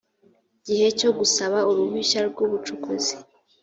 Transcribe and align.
gihe 0.65 0.87
cyo 0.99 1.09
gusaba 1.19 1.57
uruhushya 1.69 2.19
rw 2.29 2.37
ubucukuzi 2.45 3.15